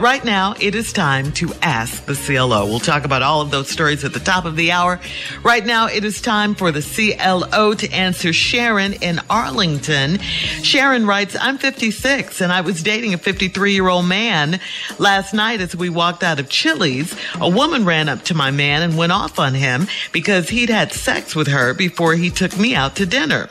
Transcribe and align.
Right 0.00 0.24
now, 0.24 0.54
it 0.60 0.76
is 0.76 0.92
time 0.92 1.32
to 1.32 1.52
ask 1.60 2.04
the 2.04 2.14
CLO. 2.14 2.66
We'll 2.66 2.78
talk 2.78 3.04
about 3.04 3.22
all 3.22 3.40
of 3.40 3.50
those 3.50 3.68
stories 3.68 4.04
at 4.04 4.12
the 4.12 4.20
top 4.20 4.44
of 4.44 4.54
the 4.54 4.70
hour. 4.70 5.00
Right 5.42 5.66
now, 5.66 5.88
it 5.88 6.04
is 6.04 6.20
time 6.20 6.54
for 6.54 6.70
the 6.70 6.82
CLO 6.82 7.74
to 7.74 7.90
answer 7.90 8.32
Sharon 8.32 8.92
in 8.92 9.20
Arlington. 9.28 10.18
Sharon 10.62 11.04
writes, 11.04 11.36
I'm 11.40 11.58
56 11.58 12.40
and 12.40 12.52
I 12.52 12.60
was 12.60 12.80
dating 12.80 13.12
a 13.12 13.18
53 13.18 13.72
year 13.72 13.88
old 13.88 14.06
man. 14.06 14.60
Last 15.00 15.34
night, 15.34 15.60
as 15.60 15.74
we 15.74 15.88
walked 15.88 16.22
out 16.22 16.38
of 16.38 16.48
Chili's, 16.48 17.16
a 17.40 17.48
woman 17.48 17.84
ran 17.84 18.08
up 18.08 18.22
to 18.26 18.34
my 18.34 18.52
man 18.52 18.82
and 18.82 18.96
went 18.96 19.10
off 19.10 19.40
on 19.40 19.52
him 19.52 19.88
because 20.12 20.48
he'd 20.48 20.70
had 20.70 20.92
sex 20.92 21.34
with 21.34 21.48
her 21.48 21.74
before 21.74 22.14
he 22.14 22.30
took 22.30 22.56
me 22.56 22.72
out 22.72 22.94
to 22.96 23.06
dinner. 23.06 23.50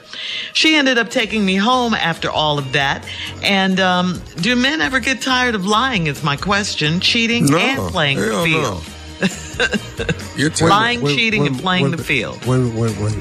She 0.54 0.76
ended 0.76 0.98
up 0.98 1.10
taking 1.10 1.46
me 1.46 1.56
home 1.56 1.94
after 1.94 2.32
all 2.32 2.58
of 2.58 2.72
that. 2.72 3.06
And 3.44 3.82
um, 3.82 4.22
do 4.40 4.56
men 4.56 4.80
ever 4.80 5.02
get 5.02 5.22
tired 5.22 5.54
of 5.54 5.66
lying? 5.66 6.08
Is 6.08 6.24
my 6.24 6.37
question. 6.42 7.00
Cheating 7.00 7.46
No, 7.48 7.58
and 7.58 7.92
playing 7.92 8.20
the 8.20 8.44
field. 8.44 8.84
You're 10.38 10.50
telling 10.52 10.70
Lying, 10.72 11.08
cheating, 11.08 11.48
and 11.48 11.58
playing 11.60 11.92
the 11.92 11.98
field. 11.98 12.44
Wait, 12.46 12.60
wait, 12.74 12.96
wait. 13.00 13.16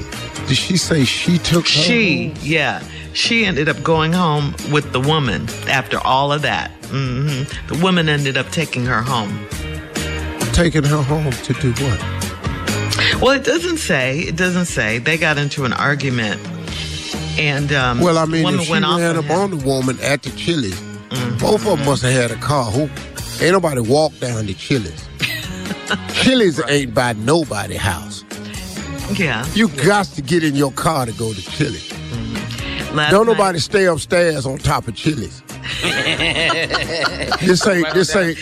Did 0.47 0.55
she 0.57 0.77
say 0.77 1.03
she 1.05 1.37
took 1.39 1.63
her 1.63 1.69
She, 1.69 2.27
home? 2.29 2.37
yeah, 2.41 2.83
she 3.13 3.45
ended 3.45 3.67
up 3.67 3.81
going 3.83 4.13
home 4.13 4.53
with 4.71 4.91
the 4.91 4.99
woman 4.99 5.47
after 5.67 5.97
all 5.99 6.31
of 6.31 6.43
that. 6.43 6.69
hmm 6.85 7.43
The 7.73 7.79
woman 7.81 8.07
ended 8.09 8.37
up 8.37 8.49
taking 8.51 8.85
her 8.85 9.01
home. 9.01 9.47
taking 10.53 10.83
her 10.83 11.01
home 11.01 11.31
to 11.31 11.53
do 11.53 11.71
what? 11.83 13.21
Well, 13.21 13.31
it 13.31 13.43
doesn't 13.43 13.77
say. 13.77 14.19
It 14.19 14.35
doesn't 14.35 14.65
say. 14.65 14.99
They 14.99 15.17
got 15.17 15.37
into 15.39 15.65
an 15.65 15.73
argument, 15.73 16.39
and 17.39 17.71
um, 17.73 17.99
Well, 17.99 18.17
I 18.19 18.25
mean, 18.25 18.47
if 18.53 18.61
she 18.65 18.71
went 18.71 18.85
ran 18.85 19.17
up 19.17 19.29
on 19.31 19.49
the 19.51 19.57
woman 19.65 19.97
at 20.01 20.21
the 20.23 20.29
Chili's, 20.31 20.79
Mm-hmm. 21.07 21.37
both 21.37 21.65
of 21.65 21.77
them 21.77 21.85
must 21.85 22.03
have 22.03 22.11
had 22.11 22.31
a 22.31 22.35
car. 22.41 22.65
Who? 22.65 22.89
Ain't 23.41 23.51
nobody 23.53 23.81
walked 23.81 24.19
down 24.19 24.45
the 24.47 24.53
Chili's. 24.53 25.07
Chili's 26.13 26.59
ain't 26.67 26.93
by 26.93 27.13
nobody 27.13 27.75
house. 27.75 28.23
Yeah. 29.17 29.45
You 29.53 29.69
got 29.69 30.05
to 30.07 30.21
get 30.21 30.43
in 30.43 30.55
your 30.55 30.71
car 30.71 31.05
to 31.05 31.11
go 31.13 31.33
to 31.33 31.41
Chili's. 31.41 31.87
Mm-hmm. 31.89 32.95
Last 32.95 33.11
Don't 33.11 33.25
night- 33.27 33.33
nobody 33.33 33.59
stay 33.59 33.85
upstairs 33.85 34.45
on 34.45 34.57
top 34.57 34.87
of 34.87 34.95
Chili's. 34.95 35.41
this 37.41 37.67
ain't 37.67 37.93
this 37.93 38.15
ain't 38.15 38.37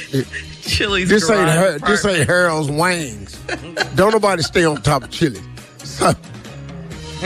Chili's 0.62 1.10
this 1.10 1.30
ain't 1.30 1.50
her, 1.50 1.80
this 1.80 2.06
ain't 2.06 2.28
Harold's 2.28 2.70
Wings. 2.70 3.38
Don't 3.96 4.12
nobody 4.12 4.44
stay 4.44 4.64
on 4.64 4.78
top 4.82 5.04
of 5.04 5.12
Chili's. 5.12 5.42
So, 5.86 6.14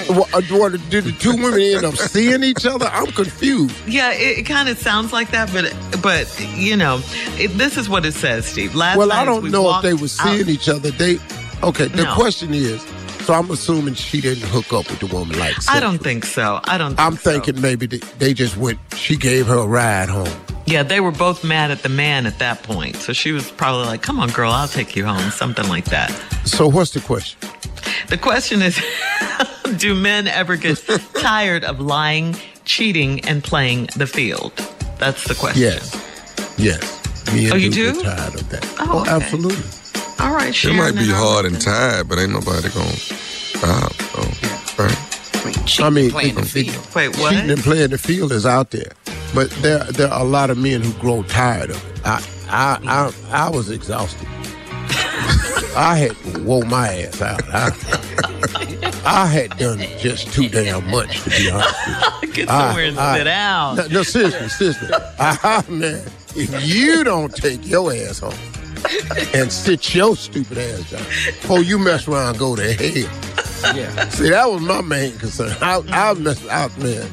what, 0.08 0.34
uh, 0.34 0.70
did 0.90 1.04
the 1.06 1.12
two 1.20 1.32
women 1.36 1.60
end 1.60 1.86
up 1.86 1.96
seeing 1.96 2.44
each 2.44 2.66
other? 2.66 2.88
I'm 2.88 3.08
confused. 3.08 3.76
Yeah, 3.88 4.12
it, 4.12 4.40
it 4.40 4.44
kind 4.44 4.70
of 4.70 4.78
sounds 4.78 5.12
like 5.14 5.32
that, 5.32 5.52
but 5.54 5.74
but 6.02 6.28
you 6.56 6.76
know, 6.76 7.02
it, 7.38 7.50
this 7.58 7.78
is 7.78 7.90
what 7.90 8.06
it 8.06 8.14
says, 8.14 8.46
Steve. 8.46 8.76
Last 8.76 8.98
well, 8.98 9.12
I 9.12 9.26
don't 9.26 9.44
we 9.44 9.50
know 9.50 9.76
if 9.78 9.82
they 9.84 9.94
were 9.94 10.08
seeing 10.08 10.42
out- 10.42 10.50
each 10.50 10.70
other. 10.70 10.92
They 10.92 11.18
okay. 11.64 11.88
The 11.88 12.04
No. 12.04 12.16
question 12.16 12.54
is, 12.54 12.82
so 13.26 13.34
I'm 13.34 13.50
assuming 13.52 13.94
she 13.96 14.22
didn't 14.22 14.48
hook 14.50 14.74
up 14.74 14.90
with 14.90 15.00
the 15.00 15.08
woman 15.08 15.38
like. 15.40 15.56
I 15.70 15.80
don't 15.80 16.00
think 16.00 16.26
so. 16.26 16.60
I 16.64 16.78
don't. 16.78 16.92
Think 16.96 17.00
I'm 17.02 17.16
so. 17.18 17.32
thinking 17.32 17.62
maybe 17.62 17.86
they, 17.86 17.98
they 18.18 18.34
just 18.34 18.58
went. 18.58 18.80
She 18.96 19.16
gave 19.16 19.48
her 19.48 19.58
a 19.58 19.68
ride 19.68 20.10
home. 20.10 20.30
Yeah, 20.66 20.84
they 20.84 21.00
were 21.00 21.12
both 21.12 21.44
mad 21.44 21.72
at 21.72 21.82
the 21.82 21.90
man 21.90 22.28
at 22.28 22.38
that 22.40 22.62
point. 22.62 22.96
So 22.98 23.12
she 23.12 23.32
was 23.32 23.50
probably 23.52 23.86
like, 23.88 24.02
"Come 24.04 24.20
on, 24.20 24.30
girl, 24.30 24.52
I'll 24.52 24.68
take 24.68 24.96
you 24.96 25.06
home," 25.06 25.32
something 25.32 25.68
like 25.68 25.86
that. 25.86 26.10
So 26.46 26.68
what's 26.68 26.92
the 26.92 27.00
question? 27.02 27.40
The 28.10 28.18
question 28.18 28.62
is, 28.62 28.80
do 29.86 29.96
men 29.96 30.28
ever 30.28 30.56
get 30.56 30.78
tired 31.16 31.64
of 31.64 31.80
lying, 31.80 32.36
cheating, 32.66 33.20
and 33.26 33.44
playing 33.44 33.90
the 33.96 34.08
field? 34.08 34.52
That's 34.98 35.24
the 35.26 35.36
question. 35.36 35.62
Yes, 35.62 36.56
yes. 36.58 37.34
Me 37.34 37.46
and 37.46 37.54
Oh, 37.54 37.58
you 37.58 37.70
do 37.70 37.94
do? 37.94 38.02
get 38.04 38.16
tired 38.18 38.36
of 38.36 38.50
that. 38.50 38.66
Oh, 38.80 38.88
oh, 38.92 39.02
okay. 39.02 39.12
absolutely. 39.12 39.64
All 40.20 40.34
right, 40.34 40.54
It 40.66 40.74
might 40.74 40.96
be 40.96 41.08
hard 41.10 41.46
and 41.46 41.60
tired, 41.62 42.10
but 42.10 42.20
ain't 42.20 42.32
nobody 42.34 42.68
gonna 42.70 42.90
stop. 42.92 43.92
Oh, 44.18 44.32
so, 44.34 44.84
right? 44.84 45.80
I 45.82 45.90
mean, 45.90 46.12
playing 46.12 46.36
the 46.36 46.42
it- 46.42 46.48
field. 46.48 46.88
Wait, 46.96 47.18
what? 47.18 47.32
Cheating 47.34 47.52
and 47.52 47.62
playing 47.62 47.90
the 47.92 47.98
field 47.98 48.32
is 48.34 48.46
out 48.46 48.72
there, 48.72 48.92
but 49.34 49.50
there 49.62 49.80
there 49.86 50.10
are 50.12 50.22
a 50.22 50.26
lot 50.26 50.50
of 50.50 50.58
men 50.58 50.82
who 50.82 50.92
grow 51.00 51.24
tired 51.24 51.70
of 51.70 51.78
it. 51.90 52.02
I 52.06 52.22
I 52.50 52.80
I, 53.32 53.46
I 53.46 53.50
was 53.50 53.70
exhausted. 53.70 54.28
I 55.78 55.96
had 56.10 56.44
wore 56.46 56.66
my 56.66 56.88
ass 57.04 57.22
out. 57.22 57.44
I, 57.54 57.70
I 59.06 59.26
had 59.28 59.58
done 59.58 59.80
just 59.98 60.32
too 60.34 60.50
damn 60.50 60.90
much 60.90 61.22
to 61.24 61.30
be 61.30 61.50
honest 61.50 61.88
with 61.88 62.24
you. 62.24 62.34
Get 62.34 62.50
I- 62.50 62.68
somewhere 62.68 62.86
and 62.86 63.00
I- 63.00 63.18
sit 63.18 63.24
down. 63.26 63.76
No, 63.78 63.88
no, 63.88 64.04
seriously, 64.04 64.50
seriously. 64.50 64.90
Ah, 65.20 65.64
man, 65.70 66.04
if 66.36 66.66
you 66.68 67.04
don't 67.04 67.34
take 67.36 67.66
your 67.68 67.94
ass 67.94 68.20
home 68.20 68.34
and 69.34 69.52
sit 69.52 69.94
your 69.96 70.16
stupid 70.16 70.58
ass 70.58 70.92
down 70.92 71.04
before 71.04 71.62
you 71.62 71.78
mess 71.80 72.08
around 72.08 72.30
and 72.32 72.40
go 72.40 72.56
to 72.56 72.74
hell. 72.74 73.76
Yeah. 73.76 74.10
See, 74.10 74.30
that 74.30 74.50
was 74.50 74.62
my 74.62 74.82
main 74.82 75.18
concern. 75.18 75.56
I, 75.62 75.82
I 75.90 76.14
messed 76.14 76.48
out, 76.48 76.78
man. 76.78 77.10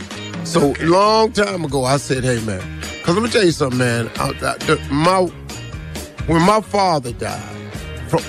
So 0.47 0.75
long 0.81 1.33
time 1.33 1.65
ago, 1.65 1.85
I 1.85 1.97
said, 1.97 2.23
"Hey, 2.23 2.39
man," 2.45 2.63
because 2.99 3.15
let 3.17 3.23
me 3.25 3.31
tell 3.31 3.45
you 3.45 3.51
something, 3.51 3.79
man. 3.79 4.09
I, 4.17 4.29
I, 4.29 4.57
the, 4.59 4.81
my 4.93 5.23
when 6.29 6.43
my 6.43 6.61
father 6.61 7.11
died, 7.13 7.43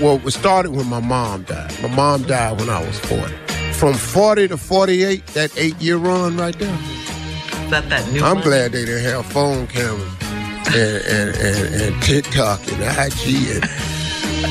well, 0.01 0.19
it 0.25 0.31
started 0.31 0.71
when 0.71 0.87
my 0.87 0.99
mom 0.99 1.43
died. 1.43 1.71
My 1.83 1.89
mom 1.89 2.23
died 2.23 2.59
when 2.59 2.71
I 2.71 2.83
was 2.83 2.97
forty. 3.01 3.35
From 3.77 3.93
forty 3.93 4.47
to 4.47 4.57
forty-eight, 4.57 5.27
that 5.27 5.55
eight-year 5.57 5.97
run 5.97 6.35
right 6.37 6.57
there. 6.57 6.73
Is 6.73 7.69
that 7.69 7.87
that 7.89 8.11
new 8.11 8.23
I'm 8.23 8.35
one? 8.37 8.43
glad 8.43 8.71
they 8.71 8.85
didn't 8.85 9.03
have 9.03 9.25
phone 9.27 9.67
cameras 9.67 10.11
and 10.73 11.05
and, 11.05 11.35
and, 11.37 11.75
and 11.81 12.01
TikTok 12.03 12.59
and 12.71 12.81
IG 12.81 13.55
and 13.55 13.63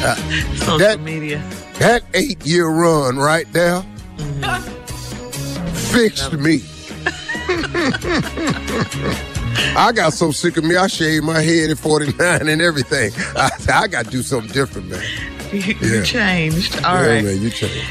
uh, 0.04 0.14
Social 0.56 0.78
that- 0.78 1.00
media. 1.00 1.42
that 1.80 2.04
eight 2.14 2.44
year 2.46 2.68
run 2.68 3.16
right 3.16 3.50
there 3.52 3.82
mm-hmm. 4.16 5.72
fixed 5.92 6.32
me. 6.34 6.62
I 9.76 9.92
got 9.92 10.12
so 10.12 10.30
sick 10.30 10.56
of 10.56 10.64
me, 10.64 10.76
I 10.76 10.86
shaved 10.86 11.24
my 11.24 11.40
head 11.40 11.70
at 11.70 11.78
49 11.78 12.48
and 12.48 12.62
everything. 12.62 13.10
I 13.36 13.50
I 13.72 13.86
got 13.88 14.04
to 14.06 14.10
do 14.10 14.22
something 14.22 14.52
different, 14.52 14.88
man. 14.88 15.02
You, 15.52 15.60
you 15.80 16.02
changed. 16.04 16.82
All 16.84 16.96
yeah, 16.96 17.06
right. 17.06 17.24
man, 17.24 17.40
you 17.40 17.50
change. 17.50 17.84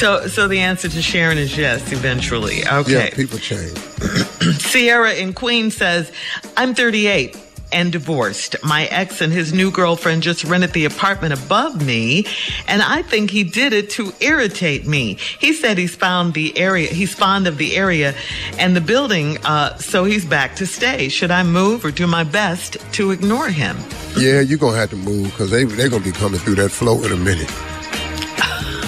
So, 0.00 0.28
so 0.28 0.48
the 0.48 0.60
answer 0.60 0.88
to 0.88 1.02
Sharon 1.02 1.36
is 1.36 1.58
yes, 1.58 1.92
eventually. 1.92 2.66
Okay. 2.66 2.90
Yeah, 2.90 3.10
people 3.10 3.38
change. 3.38 3.76
Sierra 4.58 5.12
in 5.12 5.34
Queens 5.34 5.76
says, 5.76 6.10
I'm 6.56 6.74
38 6.74 7.36
and 7.70 7.92
divorced. 7.92 8.56
My 8.64 8.86
ex 8.86 9.20
and 9.20 9.30
his 9.30 9.52
new 9.52 9.70
girlfriend 9.70 10.22
just 10.22 10.42
rented 10.44 10.72
the 10.72 10.86
apartment 10.86 11.34
above 11.34 11.84
me, 11.84 12.26
and 12.66 12.80
I 12.80 13.02
think 13.02 13.30
he 13.30 13.44
did 13.44 13.74
it 13.74 13.90
to 13.90 14.14
irritate 14.20 14.86
me. 14.86 15.18
He 15.38 15.52
said 15.52 15.76
he's 15.76 15.96
found 15.96 16.32
the 16.32 16.56
area, 16.56 16.88
he's 16.88 17.12
fond 17.12 17.46
of 17.46 17.58
the 17.58 17.76
area 17.76 18.14
and 18.58 18.74
the 18.74 18.80
building, 18.80 19.36
uh, 19.44 19.76
so 19.76 20.04
he's 20.04 20.24
back 20.24 20.56
to 20.56 20.66
stay. 20.66 21.10
Should 21.10 21.30
I 21.30 21.42
move 21.42 21.84
or 21.84 21.90
do 21.90 22.06
my 22.06 22.24
best 22.24 22.78
to 22.92 23.10
ignore 23.10 23.50
him? 23.50 23.76
Yeah, 24.16 24.40
you're 24.40 24.56
going 24.56 24.72
to 24.72 24.80
have 24.80 24.90
to 24.90 24.96
move 24.96 25.24
because 25.24 25.50
they, 25.50 25.64
they're 25.64 25.90
going 25.90 26.02
to 26.02 26.10
be 26.10 26.16
coming 26.16 26.40
through 26.40 26.54
that 26.54 26.70
flow 26.70 27.04
in 27.04 27.12
a 27.12 27.16
minute. 27.16 27.52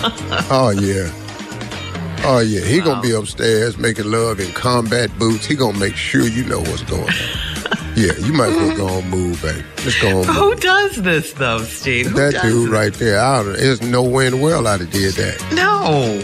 oh, 0.51 0.71
yeah. 0.71 1.11
Oh, 2.25 2.39
yeah. 2.41 2.61
He 2.65 2.81
going 2.81 3.03
to 3.03 3.09
be 3.09 3.15
upstairs 3.15 3.79
making 3.79 4.11
love 4.11 4.41
in 4.41 4.53
combat 4.53 5.17
boots. 5.19 5.45
He 5.45 5.55
going 5.55 5.75
to 5.75 5.81
make 5.81 5.97
sure 5.97 6.23
you 6.27 6.45
know 6.45 6.61
what's 6.61 6.83
going 6.83 7.03
on. 7.03 7.97
yeah, 7.97 8.13
you 8.19 8.33
might 8.33 8.51
as 8.51 8.57
well 8.57 8.77
go 8.77 8.87
on 8.89 9.11
move, 9.11 9.43
baby. 9.43 9.65
Let's 9.85 10.01
go 10.01 10.21
on 10.21 10.25
Who 10.35 10.55
does 10.57 11.03
this 11.03 11.33
though, 11.35 11.63
Steve? 11.63 12.09
Who 12.09 12.17
That 12.19 12.41
dude 12.43 12.67
this? 12.67 12.73
right 12.73 12.95
there, 12.95 13.21
I 13.21 13.43
don't, 13.43 13.53
there's 13.55 13.83
no 13.83 14.03
way 14.03 14.27
in 14.27 14.33
the 14.37 14.43
world 14.43 14.67
I'd 14.67 14.81
have 14.81 14.91
did 14.91 15.15
that. 15.15 15.41
No. 15.53 16.23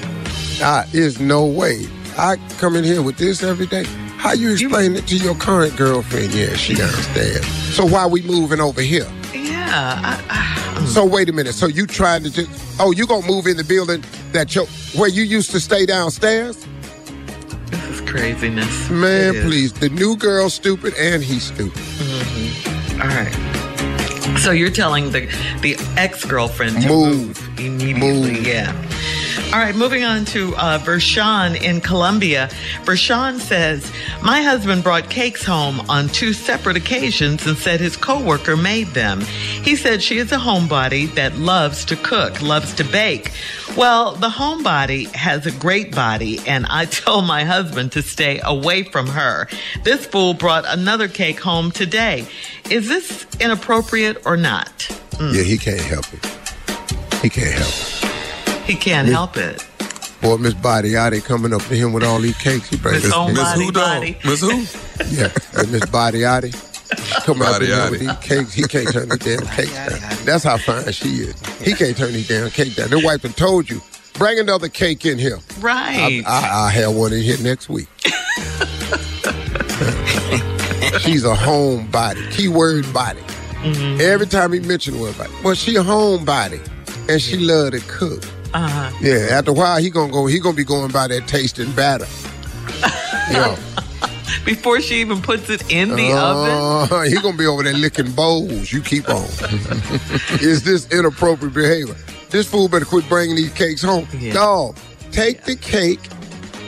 I, 0.65 0.87
there's 0.93 1.21
no 1.21 1.45
way. 1.47 1.87
I 2.17 2.37
come 2.59 2.75
in 2.77 2.85
here 2.85 3.03
with 3.03 3.17
this 3.17 3.43
every 3.43 3.67
day. 3.67 3.85
How 4.19 4.33
you 4.33 4.51
explain 4.53 4.97
it 4.97 5.07
to 5.09 5.17
your 5.17 5.35
current 5.37 5.77
girlfriend? 5.77 6.33
Yeah, 6.35 6.55
she 6.55 6.75
downstairs. 6.77 7.47
So 7.75 7.87
why 7.87 8.07
we 8.07 8.23
moving 8.23 8.61
over 8.61 8.81
here? 8.81 9.07
Yeah. 9.33 10.01
I, 10.05 10.77
I, 10.81 10.85
So 10.87 11.05
wait 11.05 11.29
a 11.29 11.33
minute. 11.33 11.55
So 11.55 11.67
you 11.67 11.87
trying 11.87 12.25
to 12.25 12.31
just? 12.31 12.68
Oh, 12.81 12.93
you 12.93 13.07
gonna 13.07 13.27
move 13.27 13.47
in 13.47 13.57
the 13.57 13.65
building 13.65 14.05
that 14.33 14.55
your 14.55 14.67
where 14.95 15.09
you 15.09 15.23
used 15.23 15.51
to 15.51 15.61
stay 15.61 15.85
downstairs? 15.87 16.67
this 17.67 17.85
is 17.89 18.01
craziness. 18.03 18.89
Man, 18.91 19.35
is. 19.35 19.45
please. 19.45 19.73
The 19.73 19.89
new 19.89 20.17
girl's 20.17 20.55
stupid 20.55 20.95
and 20.97 21.23
he's 21.23 21.45
stupid. 21.45 21.73
Mm-hmm. 21.83 23.01
All 23.03 23.09
right. 23.09 24.39
So 24.39 24.53
you're 24.53 24.71
telling 24.71 25.11
the 25.11 25.27
the 25.63 25.77
ex 25.97 26.25
girlfriend 26.25 26.83
to 26.83 26.89
Move. 26.89 27.27
move, 27.27 27.59
immediately? 27.59 28.33
Move. 28.35 28.47
Yeah. 28.47 28.73
All 29.51 29.59
right, 29.59 29.75
moving 29.75 30.05
on 30.05 30.27
to 30.27 30.55
uh, 30.57 30.79
Vershawn 30.79 31.59
in 31.59 31.81
Columbia. 31.81 32.51
Vershawn 32.85 33.39
says, 33.39 33.91
My 34.23 34.43
husband 34.43 34.85
brought 34.85 35.09
cakes 35.09 35.43
home 35.43 35.81
on 35.89 36.09
two 36.09 36.35
separate 36.35 36.77
occasions 36.77 37.47
and 37.47 37.57
said 37.57 37.81
his 37.81 37.97
coworker 37.97 38.59
made 38.59 38.89
them. 38.89 39.23
He 39.23 39.75
said 39.75 40.03
she 40.03 40.19
is 40.19 40.33
a 40.33 40.37
homebody 40.37 41.15
that 41.15 41.37
loves 41.37 41.87
to 41.87 41.97
cook, 41.97 42.43
loves 42.43 42.75
to 42.75 42.85
bake. 42.85 43.33
Well, 43.75 44.17
the 44.17 44.29
homebody 44.29 45.11
has 45.15 45.47
a 45.47 45.53
great 45.53 45.95
body, 45.95 46.41
and 46.47 46.67
I 46.69 46.85
told 46.91 47.25
my 47.25 47.45
husband 47.45 47.93
to 47.93 48.03
stay 48.03 48.43
away 48.45 48.83
from 48.83 49.07
her. 49.07 49.49
This 49.83 50.05
fool 50.05 50.35
brought 50.35 50.67
another 50.69 51.09
cake 51.09 51.41
home 51.41 51.71
today. 51.71 52.29
Is 52.71 52.87
this 52.87 53.27
inappropriate 53.41 54.27
or 54.27 54.37
not? 54.37 54.69
Mm. 55.13 55.35
Yeah, 55.35 55.43
he 55.43 55.57
can't 55.57 55.81
help 55.81 56.05
it. 56.13 56.27
He 57.23 57.31
can't 57.31 57.55
help 57.55 57.73
it. 57.73 57.98
He 58.69 58.77
can't 58.77 59.07
Miss, 59.07 59.15
help 59.15 59.39
it. 59.39 59.67
Boy, 60.21 60.37
Miss 60.37 60.53
Body 60.53 60.93
coming 61.23 61.55
up 61.55 61.63
to 61.63 61.75
him 61.75 61.95
with 61.95 62.05
all 62.05 62.19
these 62.19 62.37
cakes. 62.37 62.69
He 62.69 62.77
brings 62.77 63.03
Miss, 63.03 63.17
Miss, 63.17 63.35
Miss 63.35 63.53
who, 63.55 63.73
body. 63.73 64.19
Miss 64.25 64.41
who? 64.43 64.51
yeah, 65.11 65.33
Miss 65.71 65.87
Body 65.87 66.21
coming 67.25 67.49
up 67.49 67.61
to 67.61 67.67
him 67.67 67.91
with 67.91 68.01
these 68.01 68.17
cakes. 68.19 68.53
He 68.53 68.65
can't 68.65 68.93
turn 68.93 69.09
these 69.09 69.19
damn 69.21 69.47
cakes 69.47 69.75
down. 69.75 70.25
That's 70.27 70.45
how 70.45 70.59
fine 70.59 70.93
she 70.93 71.09
is. 71.09 71.41
He 71.61 71.73
can't 71.73 71.97
turn 71.97 72.13
these 72.13 72.29
damn 72.29 72.51
cakes 72.51 72.77
down. 72.77 72.91
The 72.91 73.01
wife 73.03 73.25
and 73.25 73.35
told 73.35 73.71
you, 73.71 73.81
bring 74.15 74.39
another 74.39 74.69
cake 74.69 75.07
in 75.07 75.19
here. 75.19 75.39
Right. 75.61 76.23
I, 76.27 76.65
will 76.65 76.69
have 76.69 76.95
one 76.95 77.15
in 77.15 77.23
here 77.23 77.39
next 77.41 77.71
week. 77.71 77.89
She's 81.01 81.25
a 81.25 81.35
homebody. 81.35 82.31
Keyword 82.33 82.93
body. 82.93 83.23
Mm-hmm. 83.63 84.03
Every 84.03 84.27
time 84.27 84.53
he 84.53 84.61
mentioned 84.61 85.01
one, 85.01 85.13
body. 85.15 85.33
Well, 85.43 85.55
she 85.55 85.77
a 85.77 85.83
homebody. 85.83 86.61
And 87.09 87.23
she 87.23 87.39
love 87.39 87.71
to 87.73 87.81
cook. 87.89 88.23
Uh-huh. 88.55 88.99
Yeah, 89.01 89.29
after 89.31 89.51
a 89.51 89.55
while 89.55 89.81
he 89.81 89.91
gonna 89.91 90.13
go. 90.13 90.27
He 90.27 90.39
gonna 90.39 90.57
be 90.57 90.65
going 90.65 90.91
by 90.91 91.09
that 91.09 91.27
tasting 91.29 91.73
batter. 91.73 92.07
yeah. 93.31 93.57
Before 94.45 94.81
she 94.81 95.01
even 95.01 95.21
puts 95.21 95.51
it 95.51 95.71
in 95.71 95.91
the 95.91 96.13
uh, 96.13 96.87
oven. 96.87 97.11
He 97.11 97.21
gonna 97.21 97.37
be 97.37 97.47
over 97.47 97.63
there 97.63 97.75
licking 97.75 98.13
bowls. 98.13 98.73
You 98.73 98.81
keep 98.81 99.09
on. 99.09 99.25
Is 100.41 100.65
this 100.65 100.91
inappropriate 100.91 101.55
behavior? 101.55 101.97
This 102.31 102.49
fool 102.49 102.69
better 102.69 102.85
quit 102.85 103.09
bringing 103.09 103.37
these 103.37 103.53
cakes 103.53 103.83
home. 103.83 104.07
Yeah. 104.19 104.35
Dog, 104.35 104.77
take 105.11 105.39
yeah. 105.39 105.45
the 105.45 105.57
cake 105.57 106.01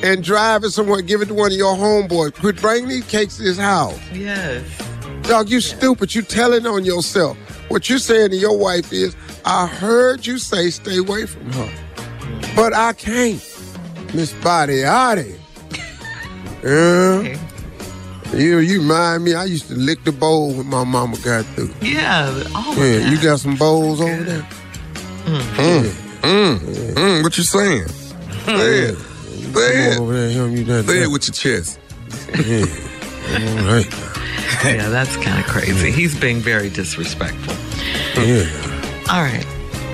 and 0.03 0.23
drive 0.23 0.65
it 0.65 0.71
somewhere. 0.71 1.03
Give 1.03 1.21
it 1.23 1.27
to 1.27 1.35
one 1.35 1.53
of 1.53 1.59
your 1.59 1.75
homeboys. 1.75 2.35
Quit 2.35 2.61
bringing 2.61 2.89
these 2.89 3.07
cakes 3.07 3.37
to 3.37 3.43
his 3.43 3.59
house. 3.59 3.99
Yes. 4.13 4.65
Dog, 5.23 5.51
you 5.51 5.61
stupid. 5.61 6.15
You 6.15 6.23
telling 6.23 6.67
on 6.67 6.85
yourself. 6.85 7.37
What 7.71 7.89
you're 7.89 7.99
saying 7.99 8.31
to 8.31 8.37
your 8.37 8.59
wife 8.59 8.93
is, 8.93 9.15
I 9.53 9.67
heard 9.67 10.25
you 10.29 10.39
say 10.39 10.71
stay 10.71 10.99
away 10.99 11.27
from 11.27 11.53
her. 11.53 11.73
But 12.55 12.73
I 12.73 12.93
can't. 12.93 13.43
Miss 14.15 14.33
Body 14.35 14.85
Oddy. 14.85 15.35
Yeah. 16.63 17.37
You 18.33 18.59
you 18.61 18.81
mind 18.81 19.25
me? 19.25 19.35
I 19.35 19.47
used 19.47 19.67
to 19.67 19.75
lick 19.75 20.05
the 20.05 20.13
bowl 20.13 20.53
when 20.55 20.69
my 20.69 20.85
mama 20.85 21.17
got 21.25 21.45
through. 21.47 21.75
Yeah, 21.83 22.45
all 22.55 22.77
yeah. 22.77 23.11
You 23.11 23.21
got 23.21 23.41
some 23.41 23.57
bowls 23.57 24.01
over 24.01 24.23
there? 24.23 24.47
Mm. 25.25 25.41
Mm. 25.41 25.83
Mm. 26.21 26.59
mm. 26.95 27.23
What 27.25 27.37
you 27.37 27.43
saying? 27.43 27.89
Say 27.89 28.79
it. 28.83 28.97
Say 28.99 29.91
it. 29.91 29.99
Over 29.99 30.13
there, 30.13 30.31
him, 30.31 30.57
you 30.57 30.65
Say 30.85 31.03
it 31.03 31.11
with 31.11 31.27
your 31.27 31.35
chest. 31.35 31.81
Yeah. 33.31 33.59
all 33.59 33.67
right. 33.67 33.87
yeah, 34.65 34.89
that's 34.89 35.17
kind 35.17 35.41
of 35.41 35.47
crazy. 35.47 35.91
He's 35.91 36.19
being 36.19 36.39
very 36.41 36.71
disrespectful. 36.71 37.55
Yeah. 38.23 38.70
All 39.11 39.23
right. 39.23 39.45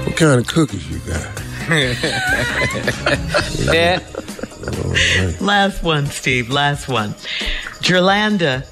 What 0.05 0.17
kind 0.17 0.39
of 0.39 0.47
cookies 0.47 0.87
you 0.91 0.99
got? 0.99 1.43
yeah. 3.73 4.01
Right. 4.67 5.37
Last 5.41 5.83
one, 5.83 6.07
Steve. 6.07 6.51
Last 6.51 6.87
one. 6.87 7.15
Gerlanda 7.81 8.67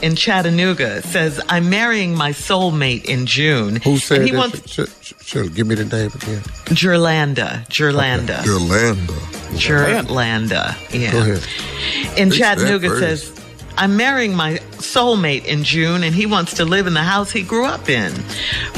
in 0.00 0.14
Chattanooga 0.14 1.02
says, 1.02 1.40
I'm 1.48 1.68
marrying 1.70 2.14
my 2.14 2.30
soulmate 2.30 3.04
in 3.06 3.26
June. 3.26 3.76
Who 3.82 3.98
said 3.98 4.22
he 4.22 4.30
that? 4.30 4.38
Wants... 4.38 4.72
Sh- 4.72 4.80
sh- 5.00 5.12
sh- 5.20 5.36
give 5.54 5.66
me 5.66 5.74
the 5.74 5.84
name 5.84 6.10
again. 6.14 6.42
Gerlanda. 6.74 7.66
Gerlanda. 7.66 8.40
Okay. 8.40 9.12
Gerlanda. 9.56 10.06
Jerlanda. 10.06 10.98
Yeah. 10.98 11.12
Go 11.12 11.20
ahead. 11.20 12.18
In 12.18 12.30
Chattanooga 12.30 12.98
says, 12.98 13.32
I'm 13.76 13.96
marrying 13.96 14.34
my 14.34 14.60
soulmate 14.94 15.44
in 15.44 15.62
June 15.64 16.02
and 16.02 16.14
he 16.14 16.26
wants 16.26 16.54
to 16.54 16.64
live 16.64 16.86
in 16.86 16.94
the 16.94 17.02
house 17.02 17.30
he 17.30 17.42
grew 17.42 17.64
up 17.64 17.88
in. 17.88 18.12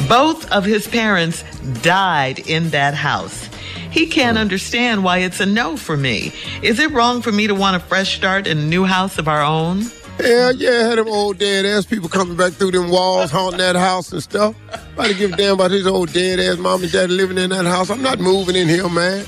Both 0.09 0.51
of 0.51 0.65
his 0.65 0.87
parents 0.87 1.45
died 1.83 2.41
in 2.41 2.71
that 2.71 2.95
house. 2.95 3.49
He 3.91 4.07
can't 4.07 4.39
understand 4.39 5.05
why 5.05 5.19
it's 5.19 5.41
a 5.41 5.47
no 5.47 5.77
for 5.77 5.97
me. 5.97 6.33
Is 6.63 6.79
it 6.79 6.91
wrong 6.93 7.23
for 7.23 7.33
me 7.33 7.47
to 7.47 7.55
want 7.55 7.77
a 7.77 7.81
fresh 7.81 8.17
start 8.17 8.47
in 8.47 8.59
a 8.59 8.65
new 8.65 8.85
house 8.85 9.19
of 9.19 9.29
our 9.29 9.43
own? 9.43 9.83
Hell 10.19 10.55
yeah, 10.55 10.89
had 10.89 10.99
them 10.99 11.09
old 11.09 11.39
dead 11.39 11.65
ass 11.67 11.87
people 11.87 12.09
coming 12.09 12.37
back 12.37 12.53
through 12.53 12.71
them 12.71 12.91
walls, 12.91 13.31
haunting 13.31 13.59
that 13.59 13.77
house 13.77 14.13
and 14.13 14.23
stuff. 14.23 14.55
Nobody 14.91 15.15
give 15.15 15.33
a 15.33 15.37
damn 15.37 15.55
about 15.55 15.71
his 15.71 15.87
old 15.87 16.13
dead 16.13 16.39
ass 16.39 16.59
mom 16.59 16.83
and 16.83 16.93
dad 16.93 17.11
living 17.11 17.39
in 17.39 17.51
that 17.51 17.65
house. 17.65 17.91
I'm 17.91 18.03
not 18.03 18.21
moving 18.21 18.55
in 18.55 18.69
here, 18.69 18.89
man. 18.89 19.25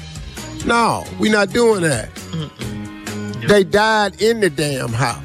No, 0.66 1.04
we 1.18 1.30
not 1.30 1.50
doing 1.50 1.82
that. 1.82 2.14
Mm-mm. 2.14 3.48
They 3.48 3.64
died 3.64 4.20
in 4.22 4.40
the 4.40 4.50
damn 4.50 4.90
house. 4.90 5.23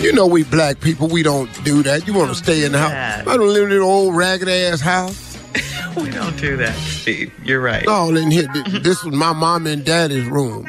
You 0.00 0.12
know 0.12 0.26
we 0.26 0.44
black 0.44 0.80
people, 0.80 1.08
we 1.08 1.22
don't 1.22 1.50
do 1.64 1.82
that. 1.82 2.06
You 2.06 2.14
want 2.14 2.28
to 2.28 2.34
stay 2.34 2.64
in 2.64 2.72
the 2.72 2.78
house. 2.78 3.26
I 3.26 3.36
don't 3.36 3.52
live 3.52 3.70
in 3.70 3.76
an 3.76 3.82
old 3.82 4.14
ragged 4.14 4.48
ass 4.48 4.80
house. 4.80 5.38
we 5.96 6.10
don't 6.10 6.36
do 6.38 6.56
that, 6.58 6.76
Steve. 6.76 7.32
You're 7.44 7.60
right. 7.60 7.86
All 7.86 8.16
in 8.16 8.30
here. 8.30 8.46
This 8.68 9.02
was 9.02 9.14
my 9.14 9.32
mom 9.32 9.66
and 9.66 9.84
daddy's 9.84 10.26
room. 10.26 10.68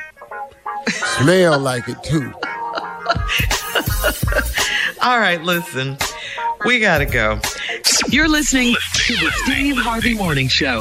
Smell 0.88 1.59
like 1.59 1.88
it 1.88 2.01
too. 2.03 2.33
All 5.01 5.19
right, 5.19 5.41
listen. 5.41 5.97
We 6.65 6.80
gotta 6.80 7.06
go. 7.06 7.39
You're 8.09 8.30
listening 8.30 8.75
to 8.75 9.13
the 9.13 9.31
Steve 9.44 9.77
Harvey 9.77 10.13
Morning 10.13 10.47
Show. 10.47 10.80